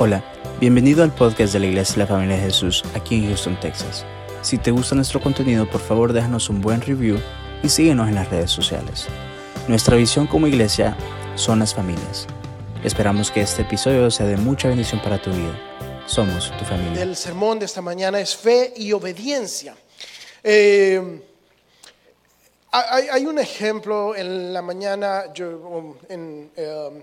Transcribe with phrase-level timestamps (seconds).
[0.00, 0.22] Hola,
[0.60, 4.06] bienvenido al podcast de la Iglesia de la Familia de Jesús aquí en Houston, Texas.
[4.42, 7.18] Si te gusta nuestro contenido, por favor déjanos un buen review
[7.64, 9.08] y síguenos en las redes sociales.
[9.66, 10.96] Nuestra visión como iglesia
[11.34, 12.28] son las familias.
[12.84, 15.58] Esperamos que este episodio sea de mucha bendición para tu vida.
[16.06, 17.02] Somos tu familia.
[17.02, 19.74] El sermón de esta mañana es fe y obediencia.
[20.44, 21.22] Eh,
[22.70, 27.02] hay, un ejemplo en la mañana, yo, en, eh,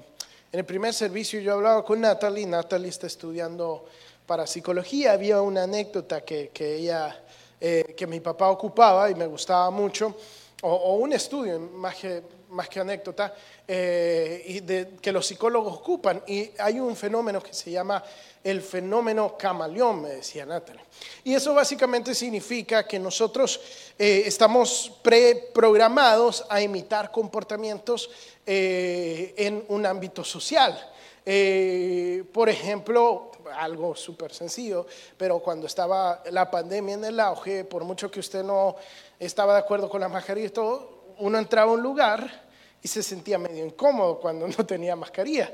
[0.56, 3.84] en el primer servicio yo hablaba con Natalie, Natalie está estudiando
[4.26, 7.22] para psicología, había una anécdota que, que ella,
[7.60, 10.16] eh, que mi papá ocupaba y me gustaba mucho,
[10.62, 13.36] o, un estudio más que, más que anécdota,
[13.68, 14.62] eh, y
[15.02, 18.02] que los psicólogos ocupan, y hay un fenómeno que se llama
[18.42, 20.84] el fenómeno camaleón, me decía Natalie.
[21.26, 23.60] Y eso básicamente significa que nosotros
[24.00, 28.10] eh, estamos preprogramados a imitar comportamientos
[28.46, 30.92] eh, en un ámbito social.
[31.26, 34.86] Eh, por ejemplo, algo súper sencillo,
[35.18, 38.76] pero cuando estaba la pandemia en el auge, por mucho que usted no
[39.20, 42.46] estaba de acuerdo con la mascarilla y todo, uno entraba a un lugar
[42.82, 45.52] y se sentía medio incómodo cuando no tenía mascarilla,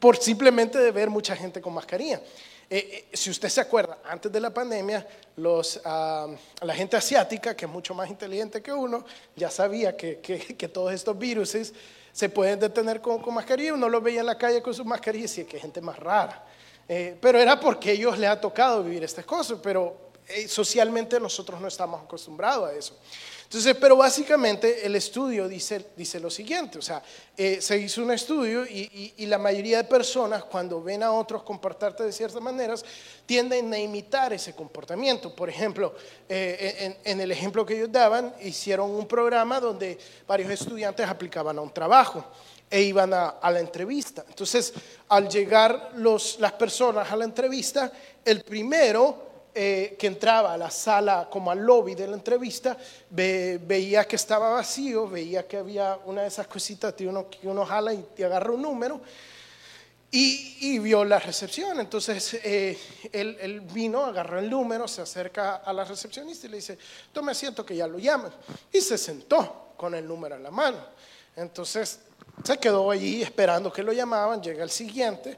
[0.00, 2.20] por simplemente de ver mucha gente con mascarilla.
[2.68, 5.06] Eh, eh, si usted se acuerda, antes de la pandemia,
[5.36, 6.26] los, ah,
[6.62, 9.04] la gente asiática, que es mucho más inteligente que uno,
[9.36, 11.54] ya sabía que, que, que todos estos virus
[12.16, 13.74] se pueden detener con, con, mascarilla.
[13.74, 16.46] Uno los veía en la calle con sus mascarillas y decía que gente más rara.
[16.88, 21.60] Eh, pero era porque ellos les ha tocado vivir estas cosas, pero eh, socialmente nosotros
[21.60, 22.98] no estamos acostumbrados a eso.
[23.46, 27.00] Entonces, pero básicamente el estudio dice, dice lo siguiente, o sea,
[27.36, 31.44] eh, se hizo un estudio y, y, la mayoría de personas cuando ven a otros
[31.44, 32.84] comportarte de ciertas maneras
[33.24, 35.34] tienden a imitar ese comportamiento.
[35.36, 35.94] Por ejemplo,
[36.28, 41.56] eh, en, en, el ejemplo que ellos daban, hicieron un programa donde varios estudiantes aplicaban
[41.56, 42.24] a un trabajo
[42.68, 44.24] e iban a, a la entrevista.
[44.28, 44.74] Entonces,
[45.08, 47.92] al llegar los, las personas a la entrevista,
[48.24, 49.25] el primero
[49.58, 52.76] eh, que entraba a la sala, como al lobby de la entrevista,
[53.08, 57.48] ve, veía que estaba vacío, veía que había una de esas cositas que uno, que
[57.48, 59.00] uno jala y te agarra un número,
[60.10, 61.80] y, y vio la recepción.
[61.80, 62.78] Entonces eh,
[63.10, 66.76] él, él, vino, agarró el número, se acerca a la recepcionista y le dice,
[67.10, 68.32] tome asiento que ya lo llaman.
[68.70, 70.84] Y se sentó con el número en la mano.
[71.34, 72.00] Entonces
[72.44, 75.34] se quedó allí esperando que lo llamaban, llega el siguiente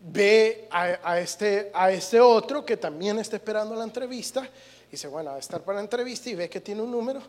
[0.00, 4.48] ve a, este, a este otro que también está esperando la entrevista,
[4.88, 7.20] y dice, bueno, va a estar para la entrevista y ve que tiene un número,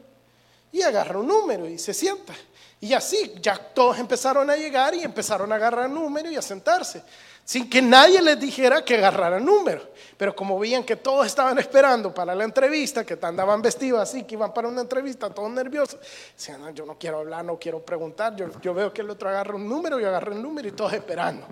[0.72, 2.34] y agarra un número y se sienta.
[2.80, 7.04] Y así, ya todos empezaron a llegar y empezaron a agarrar número y a sentarse,
[7.44, 9.92] sin que nadie les dijera que agarraran número.
[10.18, 14.36] Pero como veían que todos estaban esperando para la entrevista, que andaban vestidos así, que
[14.36, 16.00] iban para una entrevista, todos nerviosos,
[16.36, 19.56] decían, no, yo no quiero hablar, no quiero preguntar, yo, veo que el otro agarra
[19.56, 21.46] un número, yo agarro el número y todos esperando.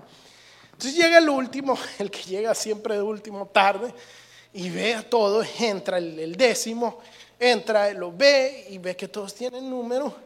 [0.80, 3.92] Entonces llega el último, el que llega siempre de último tarde,
[4.54, 7.00] y ve a todos, entra el, décimo,
[7.38, 10.16] entra, lo ve y ve que todos tienen número,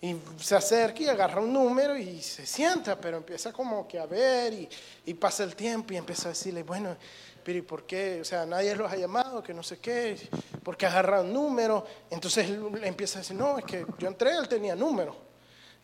[0.00, 4.06] y se acerca y agarra un número y se sienta, pero empieza como que a
[4.06, 4.68] ver y,
[5.04, 6.96] y pasa el tiempo y empieza a decirle, bueno,
[7.44, 8.22] pero ¿y por qué?
[8.22, 10.16] O sea, nadie los ha llamado, que no sé qué,
[10.62, 11.86] porque agarra un número.
[12.10, 15.29] Entonces él empieza a decir, no, es que yo entré, él tenía número.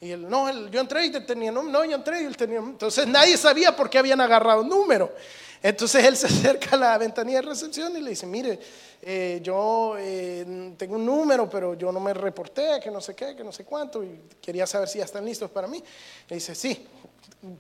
[0.01, 2.59] Y él, no, él, yo entré y tenía número, no, yo entré y él tenía
[2.59, 5.15] Entonces nadie sabía por qué habían agarrado un número.
[5.63, 8.59] Entonces él se acerca a la ventanilla de recepción y le dice, mire,
[9.03, 13.35] eh, yo eh, tengo un número, pero yo no me reporté, que no sé qué,
[13.35, 15.83] que no sé cuánto, y quería saber si ya están listos para mí.
[16.29, 16.87] Le dice, sí,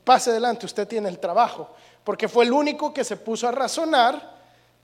[0.04, 1.74] pase adelante, usted tiene el trabajo,
[2.04, 4.36] porque fue el único que se puso a razonar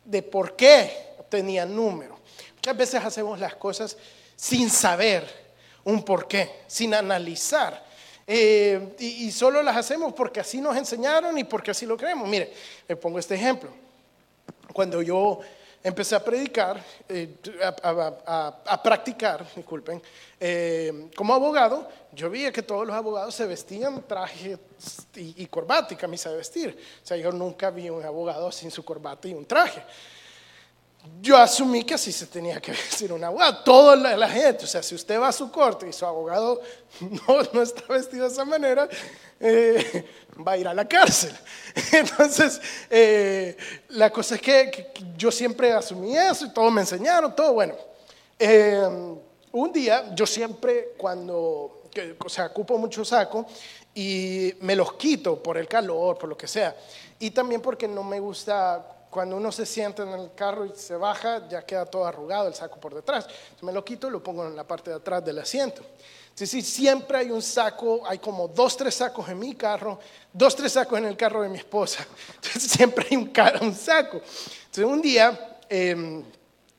[0.04, 2.18] de por qué tenía número.
[2.54, 3.96] Muchas veces hacemos las cosas
[4.36, 5.42] sin saber
[5.84, 7.92] un porqué, sin analizar.
[8.26, 12.28] Eh, y, solo las hacemos porque así nos enseñaron y porque así lo creemos.
[12.28, 12.52] Mire,
[12.86, 13.70] le pongo este ejemplo.
[14.72, 15.40] Cuando yo
[15.82, 20.00] empecé a predicar, eh, a, a, a, practicar, disculpen,
[20.38, 24.56] eh, como abogado, yo vi que todos los abogados se vestían traje
[25.16, 26.78] y, y corbata y camisa de vestir.
[27.02, 29.82] O sea, yo nunca vi un abogado sin su corbata y un traje
[31.20, 33.58] yo asumí que así se tenía que vestir un abogado.
[33.58, 36.60] Toda la, la, gente, o sea, si usted va a su corte y su abogado
[37.00, 38.88] no, no está vestido de esa manera,
[39.38, 40.04] eh,
[40.46, 41.32] va a ir a la cárcel.
[41.92, 42.60] Entonces,
[42.90, 43.56] eh,
[43.90, 47.74] la cosa es que, que, yo siempre asumí eso y todos me enseñaron, todo bueno.
[48.38, 48.82] Eh,
[49.52, 53.46] un día, yo siempre cuando, que, o sea, ocupo mucho saco
[53.94, 56.74] y me los quito por el calor, por lo que sea.
[57.18, 60.96] Y también porque no me gusta cuando uno se sienta en el carro y se
[60.96, 63.26] baja, ya queda todo arrugado el saco por detrás.
[63.26, 65.82] Entonces me lo quito y lo pongo en la parte de atrás del asiento.
[66.32, 69.98] Es decir, siempre hay un saco, hay como dos, tres sacos en mi carro,
[70.32, 72.06] dos, tres sacos en el carro de mi esposa.
[72.36, 73.30] Entonces siempre hay un,
[73.60, 74.16] un saco.
[74.16, 76.24] Entonces un día em,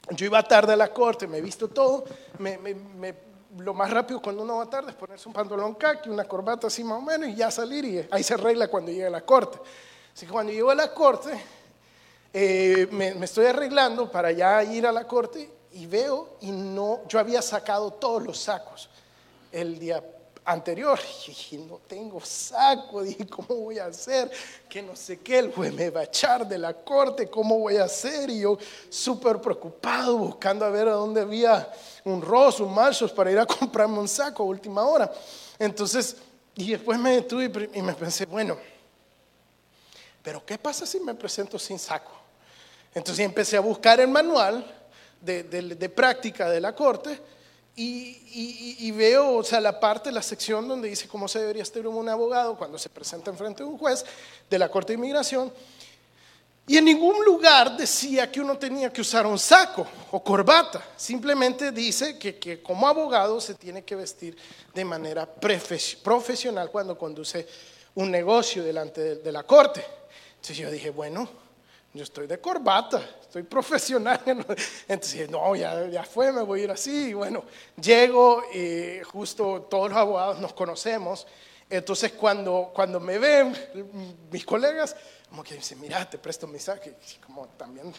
[0.09, 2.03] yo iba tarde a la corte, me he visto todo,
[3.59, 6.83] lo más rápido cuando uno va tarde es ponerse un pantalón caqui, una corbata así
[6.83, 9.59] más o menos y ya salir y ahí se arregla cuando llega a la corte.
[10.15, 11.39] Así que cuando llego a la corte,
[12.35, 17.19] eh, me, estoy arreglando para ya ir a la corte y veo y no, yo
[17.19, 18.89] había sacado todos los sacos
[19.51, 20.03] el día
[20.45, 20.99] anterior.
[21.25, 24.31] Y dije, no tengo saco, dije, ¿cómo voy a hacer?
[24.67, 27.77] Que no sé qué, el juez me va a echar de la corte, ¿cómo voy
[27.77, 28.31] a hacer?
[28.31, 28.57] Y yo
[28.89, 31.71] súper preocupado, buscando a ver a dónde había
[32.03, 35.11] un Ross, un Marshall para ir a comprarme un saco a última hora.
[35.59, 36.17] Entonces,
[36.55, 38.57] y después me detuve y me pensé, bueno,
[40.23, 42.22] pero ¿qué pasa si me presento sin saco?
[42.93, 44.65] Entonces empecé a buscar el manual
[45.21, 47.19] de, práctica de la corte
[47.75, 52.09] y, veo, o sea, la parte, la sección donde dice cómo se debería estar un
[52.09, 54.05] abogado cuando se presenta en frente de un juez
[54.49, 55.51] de la Corte de Inmigración.
[56.65, 60.81] Y en ningún lugar decía que uno tenía que usar un saco o corbata.
[60.95, 64.37] Simplemente dice que, que como abogado se tiene que vestir
[64.73, 67.47] de manera profesional cuando conduce
[67.95, 69.83] un negocio delante de la corte.
[70.35, 71.27] Entonces yo dije, bueno,
[71.93, 74.19] yo estoy de corbata, estoy profesional.
[74.87, 77.09] Entonces, no, ya, ya fue, me voy a ir así.
[77.09, 77.43] Y bueno,
[77.79, 81.27] llego y justo todos los abogados nos conocemos.
[81.69, 83.55] Entonces, cuando, cuando me ven
[84.31, 84.95] mis colegas,
[85.29, 86.89] como que dicen, mira, te presto mi saco.
[86.89, 87.93] Y como también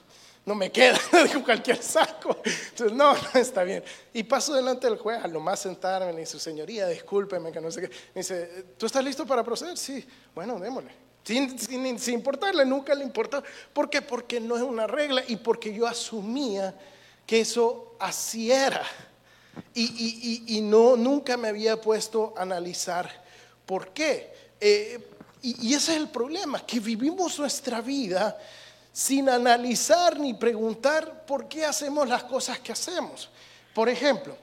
[0.44, 2.36] no me queda, digo cualquier saco.
[2.44, 3.84] Entonces, no, está bien.
[4.12, 7.70] Y paso delante del juez, a lo más sentarme, le dice, señoría, discúlpeme, que no
[7.70, 7.88] sé qué.
[7.88, 9.78] Me dice, ¿tú estás listo para proceder?
[9.78, 10.04] Sí,
[10.34, 11.13] bueno, démosle.
[11.24, 13.42] Sin, importarle, nunca le importó.
[13.72, 14.02] ¿Por qué?
[14.02, 16.74] Porque no es una regla y porque yo asumía
[17.26, 18.84] que eso así era.
[19.74, 23.10] Y, no, nunca me había puesto a analizar
[23.64, 24.32] por qué.
[24.60, 25.10] Eh,
[25.40, 28.38] y, y ese es el problema, que vivimos nuestra vida
[28.92, 33.30] sin analizar ni preguntar por qué hacemos las cosas que hacemos.
[33.74, 34.36] Por ejemplo,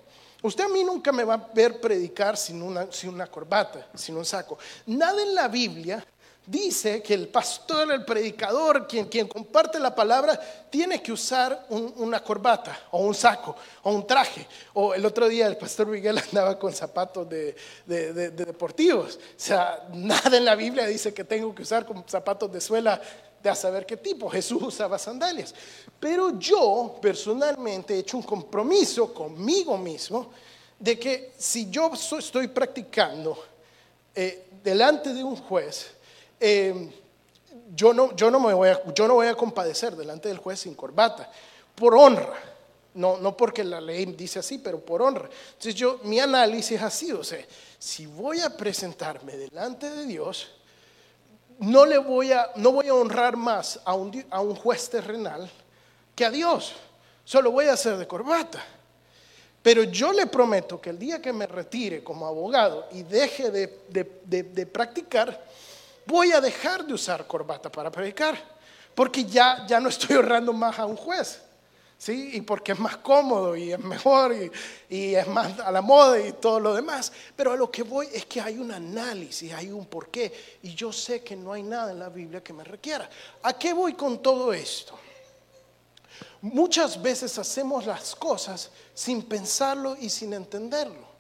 [0.44, 4.18] Usted a mí nunca me va a ver predicar sin una, sin una, corbata, sin
[4.18, 4.58] un saco.
[4.88, 6.04] Nada en la Biblia
[6.52, 10.38] dice que el pastor, el predicador, quien, comparte la palabra,
[10.70, 14.46] tiene que usar una corbata o un saco o un traje.
[14.74, 17.56] O el otro día el pastor Miguel andaba con zapatos de,
[17.86, 19.16] deportivos.
[19.16, 23.02] O sea, nada en la Biblia dice que tengo que usar zapatos de suela
[23.42, 24.30] de a saber qué tipo.
[24.30, 25.56] Jesús usaba sandalias.
[26.00, 30.32] Pero yo personalmente he hecho un compromiso conmigo mismo
[30.78, 33.38] de que si yo estoy practicando
[34.14, 36.01] eh, delante de un juez,
[36.42, 36.90] eh,
[37.76, 40.60] yo, no, yo, no me voy a, yo no voy a compadecer delante del juez
[40.60, 41.32] sin corbata,
[41.76, 42.34] por honra.
[42.94, 45.30] No, no porque la ley dice así, pero por honra.
[45.48, 47.40] Entonces yo, mi análisis ha sido, o sea,
[47.80, 50.50] si voy a presentarme delante de Dios,
[51.60, 55.50] no le voy a, no voy a honrar más a un, a un juez terrenal
[56.16, 56.74] que a Dios.
[57.24, 58.62] Solo voy a hacer de corbata.
[59.62, 63.80] Pero yo le prometo que el día que me retire como abogado y deje de,
[63.90, 65.40] de, de practicar,
[66.06, 68.38] voy a dejar de usar corbata para predicar,
[68.96, 71.42] porque ya, ya no estoy ahorrando más a un juez.
[71.98, 72.32] ¿Sí?
[72.34, 74.52] Y porque es más cómodo y es mejor y,
[74.90, 77.14] y, es más a la moda y todo lo demás.
[77.36, 80.58] Pero a lo que voy es que hay un análisis, hay un porqué.
[80.64, 83.08] Y yo sé que no hay nada en la Biblia que me requiera.
[83.44, 84.98] ¿A qué voy con todo esto?
[86.42, 91.11] Muchas veces hacemos las cosas sin pensarlo y sin entenderlo.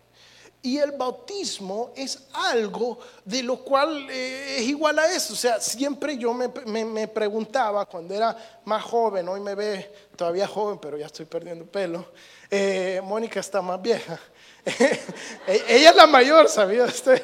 [0.64, 5.34] Y el bautismo es algo de lo cual eh, es igual a eso.
[5.34, 10.78] O sea, siempre yo me, preguntaba cuando era más joven, hoy me ve todavía joven,
[10.80, 12.06] pero ya estoy perdiendo pelo.
[12.50, 14.20] Eh, Mónica está más vieja.
[15.48, 17.24] E-, ella es la mayor, ¿sabía usted?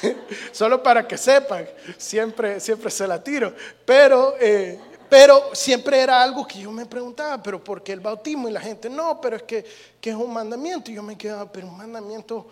[0.52, 3.52] Solo para que sepan, siempre, siempre se la tiro.
[3.84, 4.78] Pero, eh,
[5.08, 8.48] pero siempre era algo que yo me preguntaba, pero ¿por qué el bautismo?
[8.48, 9.64] Y la gente, no, pero es que,
[10.00, 10.92] que es un mandamiento.
[10.92, 12.46] Y yo me quedaba, pero un mandamiento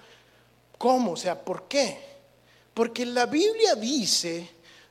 [0.84, 1.12] ¿Cómo?
[1.12, 1.98] O sea, ¿por qué?
[2.74, 4.46] Porque la Biblia dice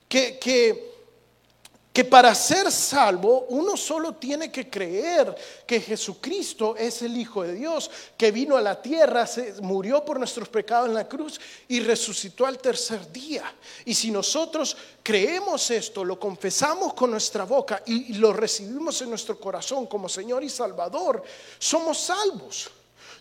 [0.09, 5.35] que, que, para ser salvo uno solo tiene que creer
[5.67, 10.17] que Jesucristo es el Hijo de Dios, que vino a la tierra, se, murió por
[10.17, 13.53] nuestros pecados en la cruz y resucitó al tercer día.
[13.85, 19.39] Y si nosotros creemos esto, lo confesamos con nuestra boca y lo recibimos en nuestro
[19.39, 21.21] corazón como Señor y Salvador,
[21.59, 22.71] somos salvos.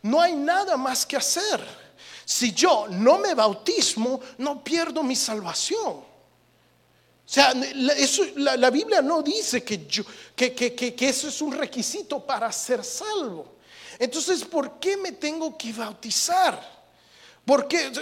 [0.00, 1.81] No hay nada más que hacer.
[2.32, 5.96] Si yo no me bautismo, no pierdo mi salvación.
[5.96, 6.06] O
[7.26, 9.86] sea, la, Biblia no dice que,
[10.98, 13.56] eso es un requisito para ser salvo.
[13.98, 16.58] Entonces, ¿por qué me tengo que bautizar?
[17.44, 17.92] ¿Por qué,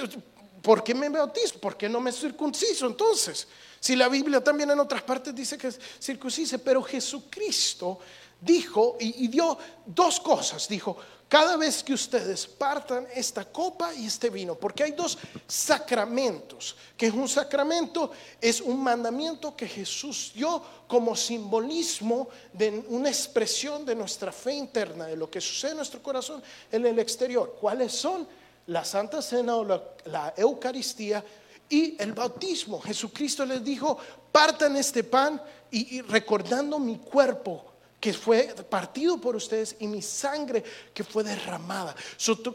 [0.62, 1.58] ¿Por qué me bautizo?
[1.58, 3.48] ¿Por qué no me circunciso entonces?
[3.80, 7.98] Si la Biblia también en otras partes dice que circuncise, pero Jesucristo
[8.40, 10.68] dijo y dio dos cosas.
[10.68, 10.96] Dijo,
[11.30, 17.06] cada vez que ustedes partan esta copa y este vino, porque hay dos sacramentos, que
[17.06, 18.10] es un sacramento,
[18.40, 25.06] es un mandamiento que Jesús dio como simbolismo de una expresión de nuestra fe interna,
[25.06, 27.56] de lo que sucede en nuestro corazón en el exterior.
[27.60, 28.26] ¿Cuáles son?
[28.66, 31.24] La Santa Cena o la, Eucaristía
[31.68, 32.80] y el bautismo.
[32.80, 33.96] Jesucristo les dijo,
[34.32, 37.69] partan este pan y recordando mi cuerpo
[38.00, 40.64] que fue partido por ustedes y mi sangre
[40.94, 41.94] que fue derramada.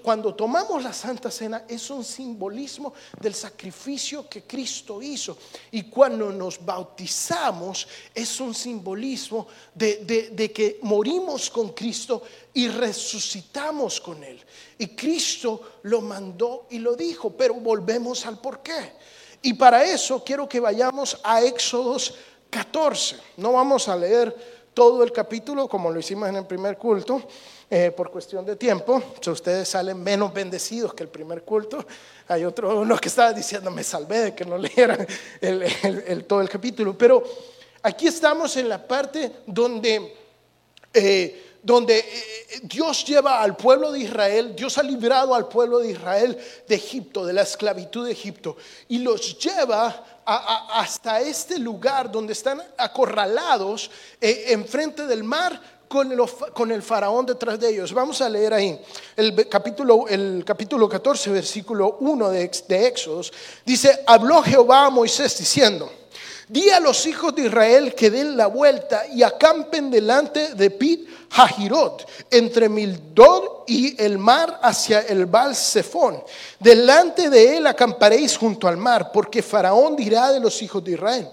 [0.02, 5.38] cuando tomamos la Santa Cena es un simbolismo del sacrificio que Cristo hizo.
[5.72, 14.02] Y cuando nos bautizamos es un simbolismo de, de que morimos con Cristo y resucitamos
[14.02, 14.44] con Él.
[14.80, 18.94] Y Cristo lo mandó y lo dijo, pero volvemos al porqué.
[19.44, 22.16] Y para eso quiero que vayamos a Éxodos
[22.50, 23.18] 14.
[23.38, 27.24] No vamos a leer todo el capítulo, como lo hicimos en el primer culto,
[27.70, 29.01] eh, por cuestión de tiempo.
[29.25, 31.84] Ustedes salen menos bendecidos que el primer culto.
[32.27, 35.08] Hay otro uno que estaba diciendo, me salvé de que no leyeran
[35.41, 36.96] el, todo el capítulo.
[36.96, 37.24] Pero
[37.82, 40.13] aquí estamos en la parte donde...
[40.94, 45.89] Eh, donde eh, Dios lleva al pueblo de Israel, Dios ha librado al pueblo de
[45.89, 48.55] Israel de Egipto, de la esclavitud de Egipto,
[48.88, 56.20] y los lleva hasta este lugar donde están acorralados eh, enfrente del mar con el,
[56.53, 57.94] con el, faraón detrás de ellos.
[57.94, 58.79] Vamos a leer ahí
[59.15, 63.32] el capítulo, el capítulo 14, versículo 1 de, de Éxodos.
[63.63, 65.91] Dice, habló Jehová a Moisés diciendo,
[66.48, 71.10] Di a los hijos de Israel que den la vuelta y acampen delante de Pit
[71.32, 76.24] Hajirot, entre Mildor y el mar hacia el Baal Zephón.
[76.60, 81.28] Delante de él acamparéis junto al mar, porque Faraón dirá de los hijos de Israel.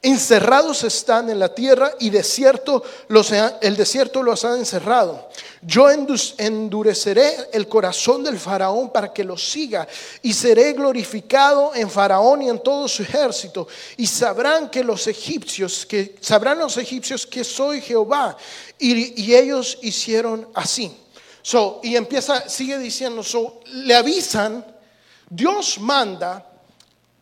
[0.00, 5.28] Encerrados están en la tierra y desierto los, el desierto los ha encerrado.
[5.60, 9.88] Yo endureceré el corazón del faraón para que los siga
[10.22, 15.84] y seré glorificado en faraón y en todo su ejército y sabrán que los egipcios
[15.84, 18.36] que sabrán los egipcios que soy Jehová
[18.78, 20.96] y, ellos hicieron así.
[21.42, 24.64] So, y empieza sigue diciendo, so, le avisan,
[25.28, 26.47] Dios manda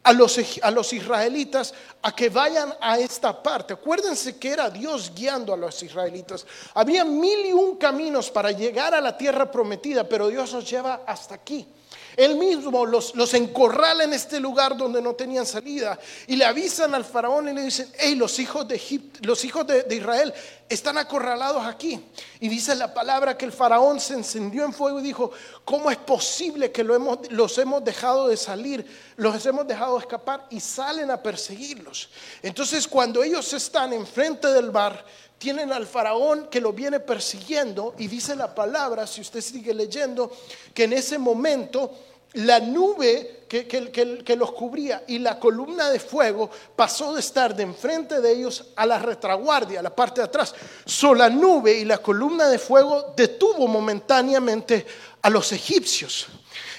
[0.07, 3.75] a los, a los israelitas a que vayan a esta parte.
[3.75, 6.47] Acuérdense que era Dios guiando a los israelitas.
[6.75, 11.03] Había mil y un caminos para llegar a la tierra prometida, pero Dios los lleva
[11.09, 11.67] hasta aquí.
[12.16, 17.04] Él mismo los, encorrala en este lugar donde no tenían salida y le avisan al
[17.04, 18.80] faraón y le dicen, hey, los hijos de,
[19.20, 20.32] los hijos de, Israel
[20.66, 22.00] están acorralados aquí.
[22.40, 25.30] Y dice la palabra que el faraón se encendió en fuego y dijo,
[25.64, 30.00] ¿cómo es posible que lo hemos, los hemos dejado de salir, los hemos dejado de
[30.00, 32.08] escapar y salen a perseguirlos?
[32.42, 35.04] Entonces cuando ellos están enfrente del mar,
[35.38, 40.31] tienen al faraón que lo viene persiguiendo y dice la palabra, si usted sigue leyendo,
[40.73, 41.93] que en ese momento
[42.35, 48.21] la nube que, los cubría y la columna de fuego pasó de estar de enfrente
[48.21, 50.55] de ellos a la retraguardia, a la parte de atrás.
[50.85, 54.85] So, la nube y la columna de fuego detuvo momentáneamente
[55.23, 56.26] a los egipcios.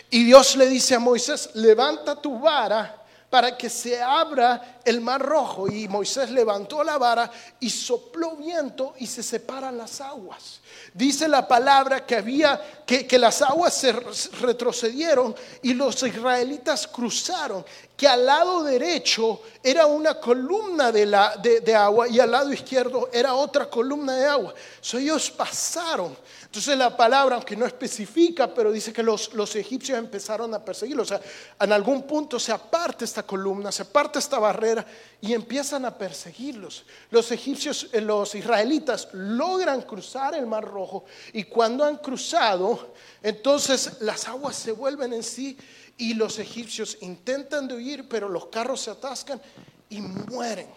[0.09, 5.21] Y Dios le dice a Moisés, levanta tu vara para que se abra el mar
[5.21, 5.67] rojo.
[5.67, 7.29] Y Moisés levantó la vara
[7.59, 10.61] y sopló viento y se separan las aguas.
[10.93, 17.65] Dice la palabra que había, que, que las aguas se retrocedieron y los israelitas cruzaron,
[17.95, 23.09] que al lado derecho era una columna de, la, de, agua y al lado izquierdo
[23.11, 24.53] era otra columna de agua.
[24.79, 26.15] So, ellos pasaron
[26.47, 31.11] entonces la palabra, aunque no especifica, pero dice que los, los egipcios empezaron a perseguirlos.
[31.11, 31.21] O sea,
[31.59, 34.85] en algún punto se aparta esta columna, se aparta esta barrera
[35.19, 36.85] y empiezan a perseguirlos.
[37.11, 43.97] Los egipcios, eh, los israelitas logran cruzar el Mar Rojo y cuando han cruzado, entonces
[43.99, 45.57] las aguas se vuelven en sí
[45.97, 49.41] y los egipcios intentan de huir, pero los carros se atascan
[49.89, 50.67] y mueren.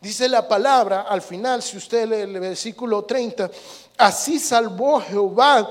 [0.00, 3.50] Dice la palabra al final, si usted lee el versículo 30,
[3.96, 5.68] así salvó Jehová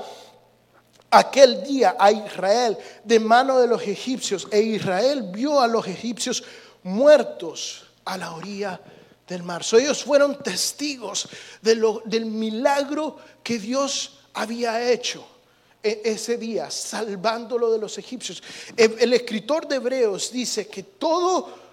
[1.10, 6.44] aquel día a Israel de mano de los egipcios, e Israel vio a los egipcios
[6.82, 8.78] muertos a la orilla
[9.26, 9.62] del mar.
[9.72, 11.28] ellos fueron testigos
[11.62, 15.26] del milagro que Dios había hecho
[15.82, 18.42] e, ese día, salvándolo de los egipcios.
[18.76, 21.67] el escritor de Hebreos dice que todo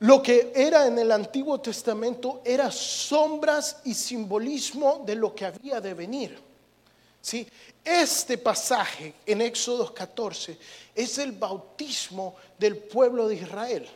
[0.00, 5.80] lo que era en el Antiguo Testamento era sombras y simbolismo de lo que había
[5.80, 6.38] de venir.
[7.20, 7.46] ¿sí?
[7.84, 10.56] Este pasaje en Éxodo 14
[10.94, 13.88] es el bautismo del pueblo de Israel.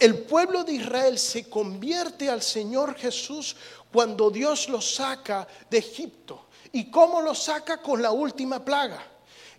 [0.00, 3.56] El pueblo de Israel se convierte al Señor Jesús
[3.92, 6.46] cuando Dios lo saca de Egipto.
[6.72, 7.80] ¿Y cómo lo saca?
[7.80, 9.11] Con la última plaga.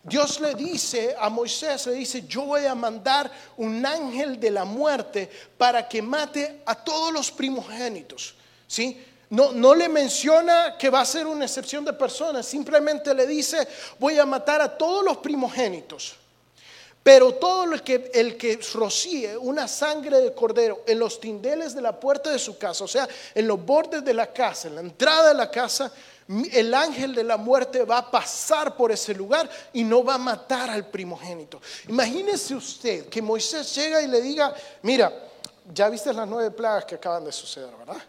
[0.04, 4.66] Dios le dice a Moisés, le dice, yo voy a mandar un ángel de la
[4.66, 8.36] muerte para que mate a todos los primogénitos.
[8.68, 9.02] ¿Sí?
[9.30, 13.68] No, no, le menciona que va a ser una excepción de personas, simplemente le dice,
[13.98, 16.16] voy a matar a todos los primogénitos.
[17.02, 21.82] Pero todo el que, el que rocíe una sangre de cordero en los tindeles de
[21.82, 24.82] la puerta de su casa, o sea, en los bordes de la casa, en la
[24.82, 25.92] entrada de la casa,
[26.28, 30.18] el ángel de la muerte va a pasar por ese lugar y no va a
[30.18, 31.62] matar al primogénito.
[31.88, 35.12] Imagínese usted que Moisés llega y le diga, mira,
[35.74, 38.02] ya viste las nueve plagas que acaban de suceder, ¿verdad?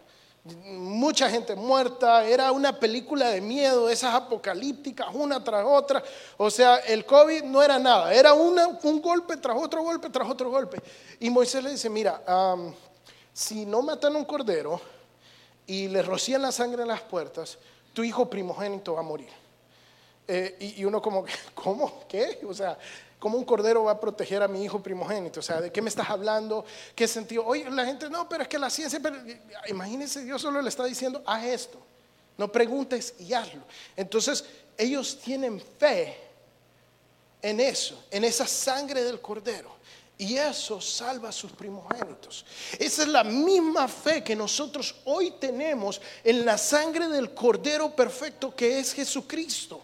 [0.45, 6.03] mucha gente muerta, era una película de miedo, esas apocalípticas, una tras otra.
[6.37, 10.51] O sea, el COVID no era nada, era un golpe tras otro golpe, tras otro
[10.51, 10.81] golpe.
[11.19, 12.21] Y Moisés le dice, mira,
[13.33, 14.79] si no matan un cordero
[15.65, 17.57] y le rocían la sangre en las puertas,
[17.95, 19.29] tu hijo primogénito va a morir.
[20.27, 21.25] Eh, y, y, uno como,
[21.55, 22.03] ¿cómo?
[22.07, 22.41] ¿Qué?
[22.47, 22.77] O sea,
[23.25, 25.39] ¿Cómo un cordero va a proteger a mi hijo primogénito?
[25.39, 26.63] O sea, ¿de qué me estás hablando?
[26.93, 27.43] ¿Qué sentido?
[27.43, 29.15] Oye, la gente, no, pero es que la ciencia, pero,
[29.67, 31.79] imagínense, Dios solo le está diciendo, haz esto.
[32.37, 33.63] No preguntes y hazlo.
[33.95, 34.45] Entonces,
[34.77, 36.17] ellos tienen fe
[37.41, 39.74] en eso, en esa sangre del cordero.
[40.17, 42.45] Y eso salva a sus primogénitos.
[42.79, 48.55] Esa es la misma fe que nosotros hoy tenemos en la sangre del Cordero perfecto
[48.55, 49.81] que es Jesucristo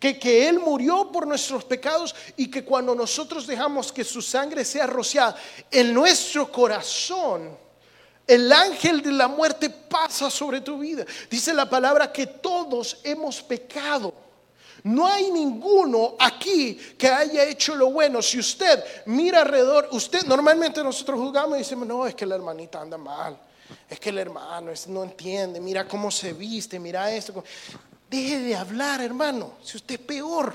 [0.00, 4.86] que, Él murió por nuestros pecados y que cuando nosotros dejamos que su sangre sea
[4.86, 5.36] rociada
[5.70, 7.56] en nuestro corazón,
[8.26, 11.04] el ángel de la muerte pasa sobre tu vida.
[11.30, 14.14] Dice la palabra que todos hemos pecado.
[14.84, 18.22] No hay ninguno aquí que haya hecho lo bueno.
[18.22, 22.80] Si usted mira alrededor, usted normalmente nosotros jugamos y decimos, no, es que la hermanita
[22.80, 23.38] anda mal.
[23.88, 27.44] Es que el hermano no entiende, mira cómo se viste, mira esto.
[28.08, 30.54] Deje de hablar, hermano, si usted es peor.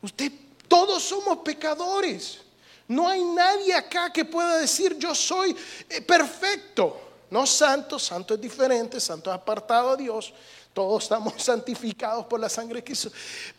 [0.00, 0.32] Usted,
[0.66, 2.40] todos somos pecadores.
[2.86, 5.54] No hay nadie acá que pueda decir yo soy
[5.88, 7.08] eh, perfecto.
[7.30, 10.32] No santo, santo es diferente, santo es apartado a Dios.
[10.78, 13.10] Todos estamos santificados por la sangre de Cristo.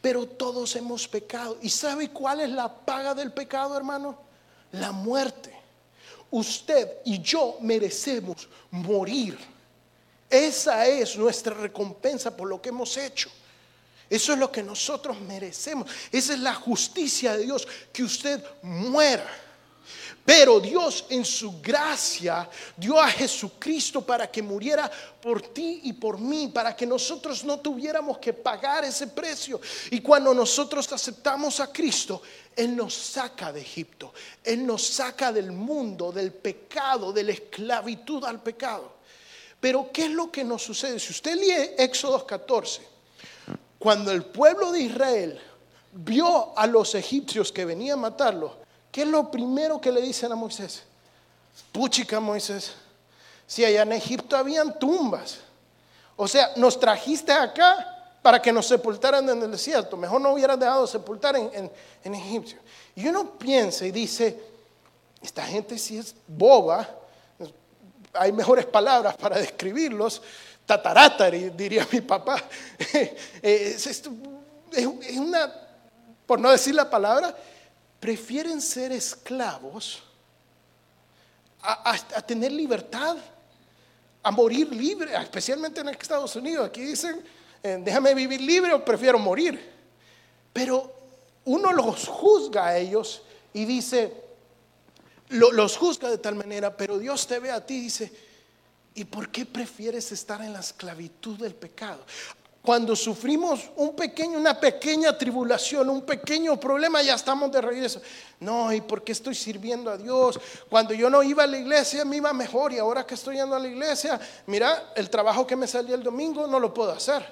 [0.01, 1.57] Pero todos hemos pecado.
[1.61, 4.17] ¿Y sabe cuál es la paga del pecado, hermano?
[4.71, 5.53] La muerte.
[6.31, 9.37] Usted y yo merecemos morir.
[10.29, 13.29] Esa es nuestra recompensa por lo que hemos hecho.
[14.09, 15.91] Eso es lo que nosotros merecemos.
[16.13, 19.27] Esa es la justicia de Dios, que usted muera.
[20.25, 24.89] Pero Dios en su gracia dio a Jesucristo para que muriera
[25.21, 29.59] por ti y por mí, para que nosotros no tuviéramos que pagar ese precio.
[29.89, 32.21] Y cuando nosotros aceptamos a Cristo,
[32.55, 38.23] Él nos saca de Egipto, Él nos saca del mundo, del pecado, de la esclavitud
[38.25, 38.99] al pecado.
[39.59, 40.99] Pero ¿qué es lo que nos sucede?
[40.99, 42.81] Si usted lee Éxodo 14,
[43.77, 45.41] cuando el pueblo de Israel
[45.91, 48.51] vio a los egipcios que venían a matarlos,
[48.99, 50.83] ¿qué es lo primero que le dicen a Moisés?
[51.71, 52.73] Puchica Moisés,
[53.47, 55.37] si allá en Egipto habían tumbas,
[56.17, 60.59] o sea, nos trajiste acá para que nos sepultaran en el desierto, mejor no hubieran
[60.59, 61.71] dejado sepultar en,
[62.03, 62.59] en Egipto.
[62.93, 64.37] Y uno piensa y dice,
[65.21, 66.85] esta gente sí es boba,
[68.11, 70.21] hay mejores palabras para describirlos,
[70.65, 72.43] tatarata, diría mi papá.
[73.41, 74.03] Es,
[75.15, 75.51] una,
[76.25, 77.33] por no decir la palabra,
[77.99, 80.03] prefieren ser esclavos
[81.61, 83.17] a, tener libertad,
[84.23, 86.67] a morir libre, especialmente en Estados Unidos.
[86.67, 87.23] Aquí dicen,
[87.61, 89.59] eh, déjame vivir libre o prefiero morir.
[90.53, 90.93] Pero
[91.45, 93.21] uno los juzga a ellos
[93.53, 94.13] y dice,
[95.29, 98.11] los juzga de tal manera, pero Dios te ve a ti y dice,
[98.95, 102.03] ¿y por qué prefieres estar en la esclavitud del pecado?
[102.61, 108.01] Cuando sufrimos un pequeño, una pequeña tribulación, un pequeño problema, ya estamos de regreso.
[108.41, 110.39] No, ¿y por qué estoy sirviendo a Dios?
[110.69, 113.55] Cuando yo no iba a la iglesia me iba mejor y ahora que estoy yendo
[113.55, 117.25] a la iglesia, mira, el trabajo que me salía el domingo no lo puedo hacer.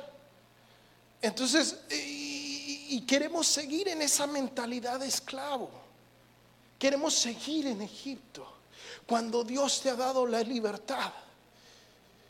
[1.22, 5.70] Entonces, y queremos seguir en esa mentalidad de esclavo.
[6.80, 8.48] Queremos seguir en Egipto
[9.06, 11.12] cuando Dios te ha dado la libertad.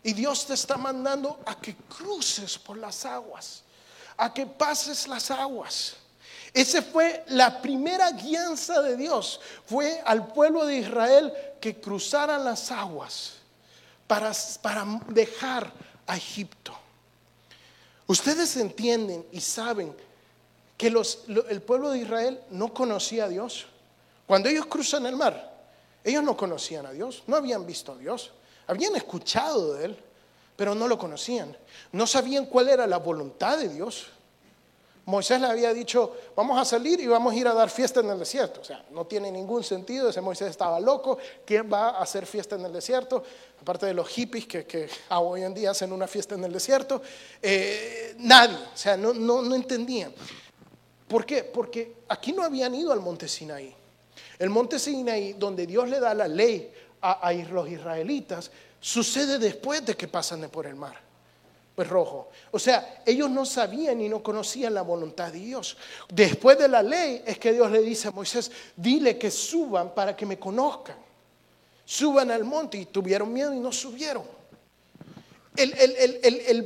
[0.08, 3.62] Y Dios te está mandando a que cruces por las aguas,
[4.16, 5.98] a que pases las aguas.
[6.54, 9.42] Esa fue la primera guianza de Dios.
[9.66, 13.34] Fue al pueblo de Israel que cruzaran las aguas
[14.08, 15.74] para, para dejar
[16.08, 16.74] a Egipto.
[18.06, 19.94] Ustedes entienden y saben
[20.78, 23.66] que el pueblo de Israel no conocía a Dios.
[24.26, 25.54] Cuando ellos cruzan el mar,
[26.02, 28.32] ellos no conocían a Dios, no habían visto a Dios,
[28.68, 29.98] habían escuchado de Él,
[30.56, 31.56] pero no lo conocían.
[31.92, 34.08] No sabían cuál era la voluntad de Dios.
[35.08, 38.10] Moisés le había dicho, vamos a salir y vamos a ir a dar fiesta en
[38.10, 38.60] el desierto.
[38.60, 42.58] O sea, no tiene ningún sentido, ese Moisés estaba loco, ¿quién va a hacer fiesta
[42.58, 43.24] en el desierto?
[43.62, 47.02] Aparte de los hippies que, hoy en día hacen una fiesta en el desierto,
[47.42, 50.14] eh, nadie, o sea, no, no, entendían.
[51.08, 51.46] ¿Por qué?
[51.46, 53.74] Porque aquí no habían ido al monte Sinaí.
[54.38, 56.70] El monte Sinaí, donde Dios le da la ley
[57.02, 61.08] a, a los israelitas, sucede después de que pasan por el mar
[61.78, 62.30] pues rojo.
[62.50, 65.78] O sea, ellos no sabían y no conocían la voluntad de Dios.
[66.10, 70.16] Después de la ley es que Dios le dice a Moisés, dile que suban para
[70.16, 70.96] que me conozcan.
[71.86, 74.24] Suban al monte y tuvieron miedo y no subieron.
[75.56, 76.64] El, el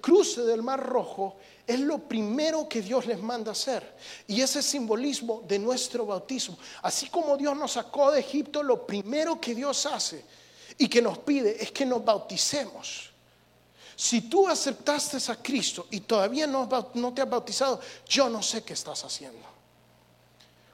[0.00, 3.96] cruce del mar rojo es lo primero que Dios les manda hacer.
[4.26, 6.58] Y ese simbolismo de nuestro bautismo.
[6.82, 10.24] Así como Dios nos sacó de Egipto, lo primero que Dios hace
[10.76, 13.10] y que nos pide es que nos bauticemos.
[13.96, 16.68] Si tú aceptaste a Cristo y todavía no,
[17.14, 19.54] te has bautizado, yo no sé qué estás haciendo.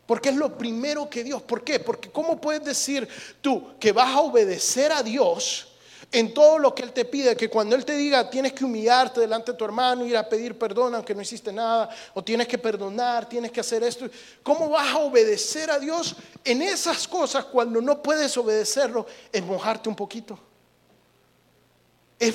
[0.06, 1.42] Porque es lo primero que Dios.
[1.42, 1.78] ¿Por qué?
[1.78, 3.08] Porque ¿cómo puedes decir
[3.40, 5.69] tú que vas a obedecer a Dios
[6.12, 7.36] en todo lo que Él te pide?
[7.36, 10.58] Que cuando Él te diga tienes que humillarte delante de tu hermano, ir a pedir
[10.58, 14.08] perdón aunque no hiciste nada, o tienes que perdonar, tienes que hacer esto.
[14.42, 19.88] ¿Cómo vas a obedecer a Dios en esas cosas cuando no puedes obedecerlo en mojarte
[19.88, 20.38] un poquito?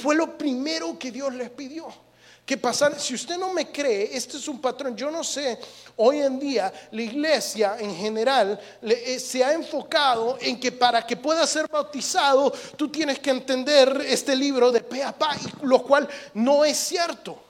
[0.01, 2.04] Fue lo primero que Dios les pidió.
[2.45, 4.95] Que pasar, si usted no me cree, este es un patrón.
[4.95, 5.57] Yo no sé,
[5.95, 11.17] hoy en día la iglesia en general eh, se ha enfocado en que para que
[11.17, 16.07] pueda ser bautizado, tú tienes que entender este libro de pe a pa, lo cual
[16.35, 17.44] no es cierto.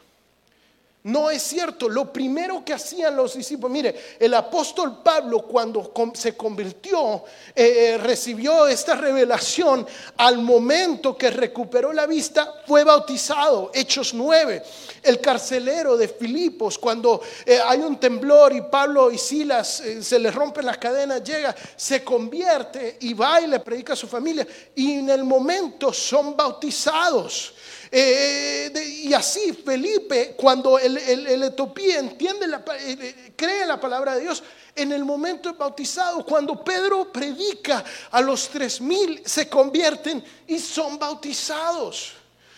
[1.06, 1.88] No es cierto.
[1.88, 7.24] Lo primero que hacían los discípulos, mire, el apóstol Pablo cuando se convirtió,
[7.56, 9.86] eh, eh, recibió esta revelación,
[10.18, 13.70] al momento que recuperó la vista, fue bautizado.
[13.72, 14.64] Hechos 9.
[15.04, 20.34] El carcelero de Filipos, cuando eh, hay un temblor y Pablo y Silas se les
[20.34, 24.48] rompen las cadenas, llega, se convierte y va y le predica a su familia.
[24.74, 27.54] Y en el momento son bautizados.
[27.98, 28.74] Eh,
[29.06, 30.98] y así Felipe, cuando el,
[31.44, 34.44] etopía entiende, la, eh, cree la palabra de Dios,
[34.76, 41.00] en el momento bautizado, cuando Pedro predica a los tres mil, se convierten y son
[41.00, 42.12] bautizados.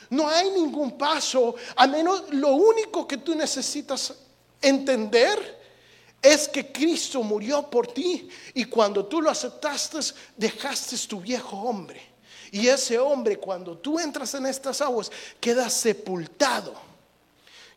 [0.10, 4.16] No hay ningún paso, a menos lo único que tú necesitas
[4.60, 5.60] entender
[6.20, 10.00] es que Cristo murió por ti y cuando tú lo aceptaste,
[10.36, 12.07] dejaste tu viejo hombre.
[12.52, 16.74] Y ese hombre, cuando tú entras en estas aguas, queda sepultado,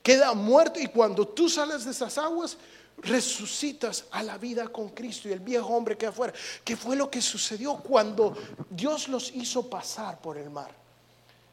[0.02, 0.78] queda muerto.
[0.78, 2.56] Y cuando tú sales de esas aguas,
[3.02, 6.32] resucitas a la vida con Cristo y el viejo hombre queda afuera.
[6.64, 8.36] ¿Qué fue lo que sucedió cuando
[8.68, 10.70] Dios los hizo pasar por el mar?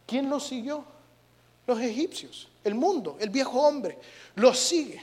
[0.05, 0.83] ¿Quién los siguió?
[1.65, 3.97] Los egipcios, el mundo, el viejo hombre,
[4.35, 5.01] los sigue.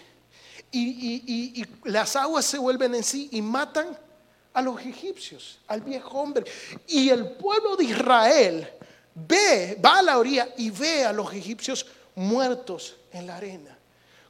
[0.71, 3.97] Y, y las aguas se vuelven en sí y matan
[4.55, 6.45] a los egipcios, al viejo hombre.
[6.87, 8.69] Y el pueblo de Israel
[9.15, 13.77] ve, va a la orilla y ve a los egipcios muertos en la arena.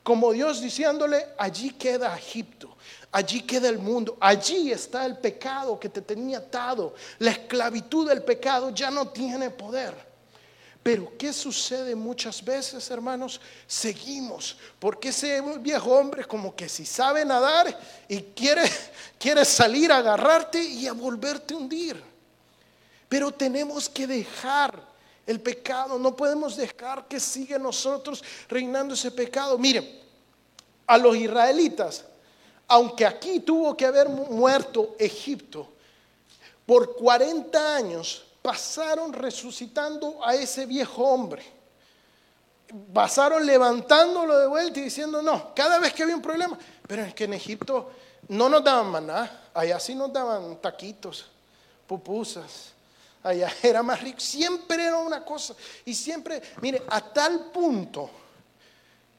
[0.02, 2.76] Como Dios diciéndole, allí queda Egipto,
[3.12, 6.94] allí queda el mundo, allí está el pecado que te tenía atado.
[7.18, 10.13] La esclavitud del pecado ya no tiene poder.
[10.84, 13.40] Pero ¿qué sucede muchas veces, hermanos?
[13.66, 18.70] Seguimos, porque ese viejo hombre como que si sabe nadar y quiere,
[19.18, 22.02] quiere salir a agarrarte y a volverte a hundir.
[23.08, 24.78] Pero tenemos que dejar
[25.26, 29.56] el pecado, no podemos dejar que siga nosotros reinando ese pecado.
[29.56, 30.02] Miren,
[30.86, 32.04] a los israelitas,
[32.68, 35.66] aunque aquí tuvo que haber muerto Egipto,
[36.66, 41.42] por 40 años pasaron resucitando a ese viejo hombre.
[42.92, 47.14] Pasaron levantándolo de vuelta y diciendo, no, cada vez que había un problema, pero es
[47.14, 47.90] que en Egipto
[48.28, 51.24] no nos daban maná, allá sí nos daban taquitos,
[51.86, 52.74] pupusas,
[53.22, 55.54] allá era más rico, siempre era una cosa,
[55.86, 58.10] y siempre, mire, a tal punto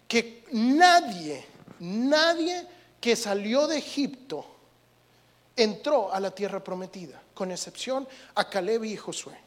[0.08, 1.44] que nadie,
[1.80, 2.68] nadie
[3.02, 4.46] que salió de Egipto
[5.56, 9.38] entró a la tierra prometida con excepción a Caleb y Josué.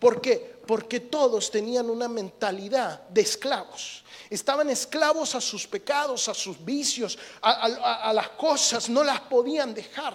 [0.00, 0.58] ¿Por qué?
[0.66, 4.04] Porque todos tenían una mentalidad de esclavos.
[4.30, 10.14] Estaban esclavos a sus pecados, a sus vicios, a, las cosas, no las podían dejar.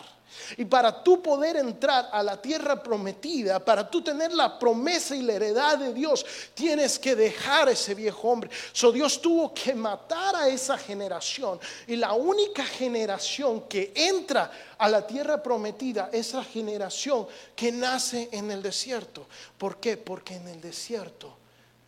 [0.58, 5.22] Y para tú poder entrar a la tierra prometida, para tú tener la promesa y
[5.22, 8.50] la heredad de Dios, tienes que dejar ese viejo hombre.
[8.72, 11.60] So Dios tuvo que matar a esa generación.
[11.88, 18.30] Y la única generación que entra a la tierra prometida es la generación que nace
[18.32, 19.28] en el desierto.
[19.58, 19.98] ¿Por qué?
[19.98, 21.43] Porque en el desierto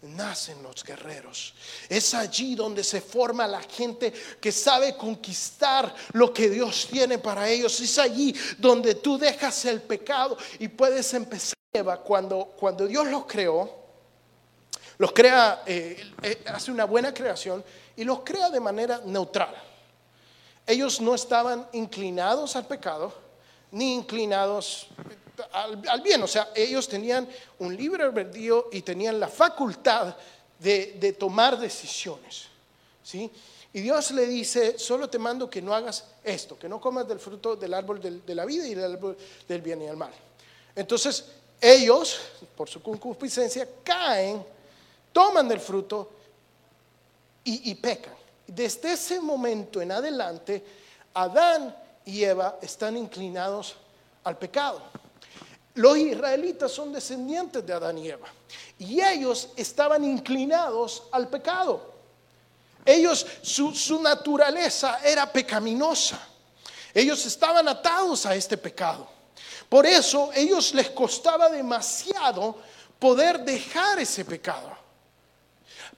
[0.08, 1.54] nacen los guerreros.
[1.89, 7.50] Es allí donde se forma la gente que sabe conquistar lo que Dios tiene para
[7.50, 7.80] ellos.
[7.80, 11.56] Es allí donde tú dejas el pecado y puedes empezar.
[12.06, 13.70] Cuando, cuando Dios los creó,
[14.98, 17.62] los crea, eh, eh, hace una buena creación
[17.98, 19.54] y los crea de manera neutral.
[20.65, 23.13] Ellos no estaban inclinados al pecado,
[23.72, 24.88] ni inclinados
[25.52, 26.21] al, bien.
[26.24, 27.28] O sea, ellos tenían
[27.60, 30.15] un libre albedrío y tenían la facultad
[30.60, 32.45] de, tomar decisiones.
[33.04, 33.30] ¿sí?
[33.74, 37.19] Y Dios le dice, solo te mando que no hagas esto, que no comas del
[37.19, 39.17] fruto del árbol de la vida y del árbol
[39.48, 40.13] del bien y del mal.
[40.76, 41.26] Entonces,
[41.60, 42.19] ellos,
[42.56, 44.43] por su concupiscencia, caen,
[45.12, 46.12] toman del fruto
[47.43, 48.13] y, y pecan.
[48.48, 50.63] Desde ese momento en adelante,
[51.13, 53.76] Adán y Eva están inclinados
[54.24, 54.82] al pecado.
[55.76, 58.28] Los israelitas son descendientes de Adán y Eva
[58.80, 61.94] y ellos estaban inclinados al pecado.
[62.86, 66.20] Ellos, su, naturaleza era pecaminosa.
[66.94, 69.08] Ellos estaban atados a este pecado.
[69.68, 72.56] Por eso ellos les costaba demasiado
[73.00, 74.78] poder dejar ese pecado.